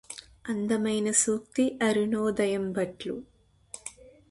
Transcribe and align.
అందమైన 0.45 1.11
సూక్తి 1.11 1.65
అరుణోదయంబట్లు 1.81 3.15